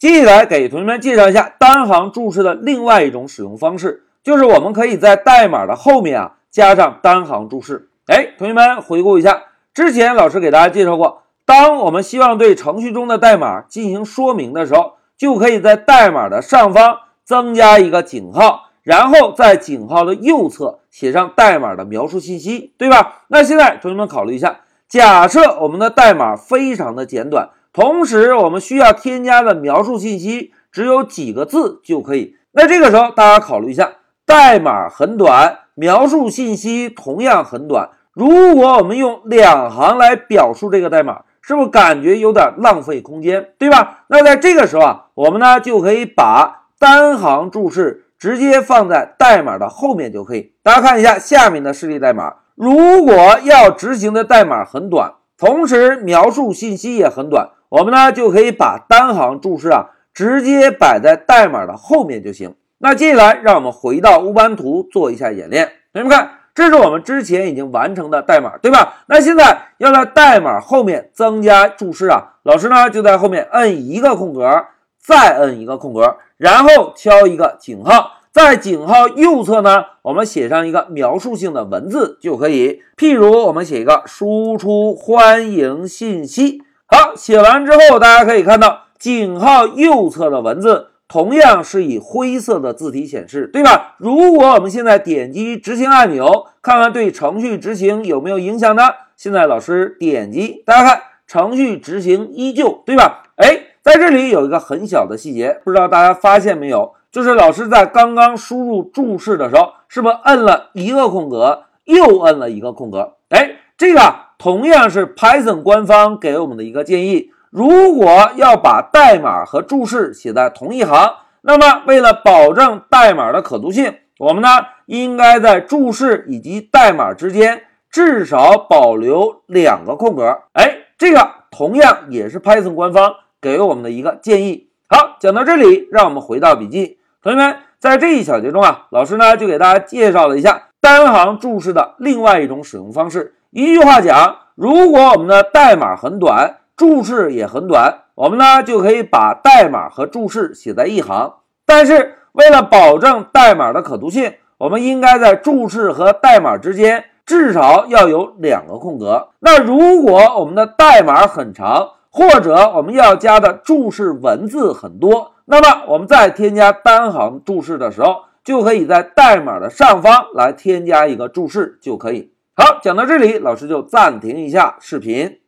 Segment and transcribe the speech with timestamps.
[0.00, 7.90] 接下来给同学们介绍一下单行注释的另外一种使用方式，就是我们可以在代码的后面啊加上单行注释。
[8.06, 9.42] 哎，同学们回顾一下，
[9.74, 23.24] 之前老师给大家介绍过，当我们希望对程序中的代码进行说明的时候，就可以在代码的上方增加一个井号，然后在井号的右侧写上代码的描述信息，对吧？
[23.28, 27.50] 那现在同学们考虑一下，假设我们的代码非常的简短。
[27.72, 32.36] 同时，我们需要添加的描述信息只有几个字就可以。
[32.52, 33.92] 那这个时候，大家考虑一下，
[34.26, 37.90] 代码很短，描述信息同样很短。
[38.12, 44.04] 如果我们用两行来表述这个代码，是不是感觉有点浪费空间，对吧？
[44.08, 50.52] 那在这个时候啊，我们呢就可以把单行注释直接放在代码的后面就可以。
[50.64, 53.14] 大家看一下下面的示例代码，如果
[53.44, 57.50] 要执行的代码很短，同时描述信息也很短。
[57.70, 62.54] 我们呢就可以把单行注释啊直接摆在代码的后面就行。
[62.78, 65.72] 那接下来让我们回到乌班图做一下演练。
[65.92, 69.02] 同学们看，这是我们之前已经完成的代码，对吧？
[69.06, 74.66] 那现在要在代码后面增加注释啊，老师呢就在后面摁一个空格，
[74.98, 82.82] 再摁一个空格，然后敲一个井号，在井号右侧呢，我们写上一个描述性的文字就可以。
[82.96, 86.62] 譬如我们写一个输出欢迎信息。
[86.92, 93.94] 好，写完之后，大家可以看到井号右侧的文字同样是以灰色的字体显示，对吧？
[93.98, 98.82] 如果我们现在点击执行按钮，看看对程序执行有没有影响呢？
[99.16, 103.22] 现在老师点击，大家看程序执行依旧，对吧？
[103.36, 106.94] 哎，在这里有一个很小的细节，不知道大家发现没有？
[107.12, 113.12] 就是老师在刚刚输入注释的时候，是不是摁了一个空格，又摁了一个空格？
[113.28, 114.00] 哎，这个。
[114.40, 124.48] 同样是 Python 官方给我们的一个建议，如果要把代码和注释写在同一行，那么为了保证代码的可读性，我们呢
[124.86, 130.38] 应该在注释以及代码之间至少保留两个空格。
[130.54, 133.12] 哎，这个同样也是 Python 官方
[133.42, 134.70] 给我们的一个建议。
[134.88, 143.34] 好，讲到这里，让我们回到笔记，同学们，在这一小节中啊，老师呢就给大家介绍了一下单行注释的另外一种使用方式。
[143.50, 151.34] 一句话讲，如果我们的代码很短，注释也很短，我们呢就可以把代码和注释写在一行。
[151.66, 159.28] 但是为了保证代码的可读性，我们应该在注释和代码之间至少要有两个空格。
[159.40, 172.32] 那如果我们的代码很长，或者我们要加的注释文字很多，那么我们在添加单行注释的时候，就可以在代码的上方来添加一个注释就可以。
[172.54, 175.38] 好，讲到这里，老师就暂停一下视频。